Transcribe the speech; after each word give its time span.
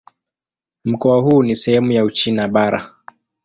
Mkoa 0.85 1.21
huu 1.21 1.43
ni 1.43 1.55
sehemu 1.55 1.91
ya 1.91 2.03
Uchina 2.05 2.47
Bara. 2.47 2.95